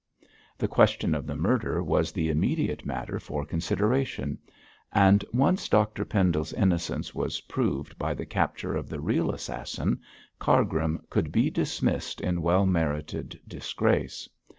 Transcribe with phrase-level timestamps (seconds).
[0.57, 4.39] The question of the murder was the immediate matter for consideration;
[4.91, 10.01] and once Dr Pendle's innocence was proved by the capture of the real assassin,
[10.39, 14.27] Cargrim could be dismissed in well merited disgrace.